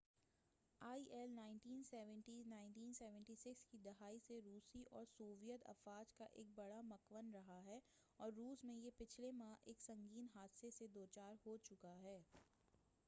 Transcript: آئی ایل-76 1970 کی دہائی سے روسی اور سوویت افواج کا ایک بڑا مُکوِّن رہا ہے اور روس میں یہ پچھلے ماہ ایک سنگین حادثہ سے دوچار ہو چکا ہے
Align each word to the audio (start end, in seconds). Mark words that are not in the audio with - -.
آئی 0.81 1.03
ایل-76 1.09 2.37
1970 2.45 3.51
کی 3.65 3.77
دہائی 3.79 4.17
سے 4.19 4.39
روسی 4.45 4.81
اور 4.91 5.05
سوویت 5.07 5.67
افواج 5.69 6.13
کا 6.13 6.25
ایک 6.33 6.47
بڑا 6.55 6.79
مُکوِّن 6.83 7.29
رہا 7.33 7.59
ہے 7.65 7.77
اور 8.19 8.31
روس 8.37 8.63
میں 8.63 8.75
یہ 8.77 8.97
پچھلے 8.97 9.31
ماہ 9.33 9.53
ایک 9.63 9.81
سنگین 9.81 10.27
حادثہ 10.35 10.69
سے 10.69 10.87
دوچار 10.95 11.35
ہو 11.45 11.57
چکا 11.63 11.95
ہے 12.01 12.17